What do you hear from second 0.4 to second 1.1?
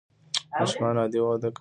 ماشومان